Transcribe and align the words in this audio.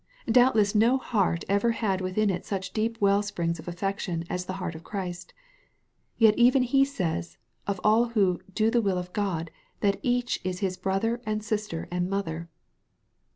Doubtless 0.31 0.73
no 0.73 0.97
heart 0.97 1.45
ever 1.47 1.73
had 1.73 2.01
within 2.01 2.31
it 2.31 2.43
such 2.43 2.73
deep 2.73 2.99
well 2.99 3.21
springs 3.21 3.59
of 3.59 3.67
affection 3.67 4.25
as 4.31 4.45
the 4.45 4.53
heart 4.57 4.73
of 4.73 4.83
Christ. 4.83 5.31
Yet 6.17 6.35
even 6.39 6.63
He 6.63 6.83
says, 6.85 7.37
of 7.67 7.79
all 7.83 8.05
who" 8.07 8.39
do 8.59 8.71
the 8.71 8.81
will 8.81 8.97
of 8.97 9.13
God," 9.13 9.51
that 9.81 9.99
each" 10.01 10.39
is 10.43 10.57
his 10.57 10.75
brother, 10.75 11.21
and 11.23 11.43
sister, 11.43 11.87
and 11.91 12.09
mother." 12.09 12.49